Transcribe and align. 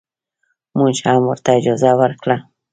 موږ 0.77 0.95
هم 1.07 1.21
ورته 1.27 1.49
اجازه 1.59 1.91
ورکړه. 2.01 2.37